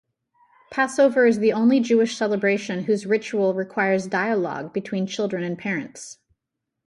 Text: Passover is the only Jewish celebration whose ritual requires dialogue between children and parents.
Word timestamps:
Passover 0.71 1.27
is 1.27 1.37
the 1.37 1.53
only 1.53 1.79
Jewish 1.79 2.17
celebration 2.17 2.85
whose 2.85 3.05
ritual 3.05 3.53
requires 3.53 4.07
dialogue 4.07 4.73
between 4.73 5.05
children 5.05 5.43
and 5.43 5.55
parents. 5.59 6.17